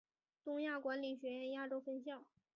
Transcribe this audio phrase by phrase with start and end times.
[0.43, 2.25] 东亚管理学院亚洲分校。